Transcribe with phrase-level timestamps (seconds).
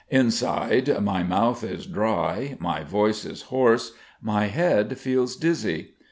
[0.09, 5.91] Inside my mouth is dry, my voice is hoarse, my head feels dizzy.